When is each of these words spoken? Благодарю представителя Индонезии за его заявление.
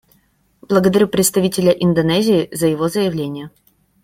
Благодарю 0.63 1.07
представителя 1.07 1.69
Индонезии 1.71 2.49
за 2.51 2.65
его 2.65 2.89
заявление. 2.89 3.51